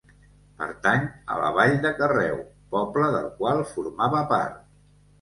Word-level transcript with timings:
Pertany 0.61 1.05
a 1.33 1.37
la 1.43 1.51
vall 1.59 1.77
de 1.85 1.93
Carreu, 2.01 2.41
poble 2.75 3.13
del 3.19 3.31
qual 3.39 3.65
formava 3.77 4.27
part. 4.37 4.63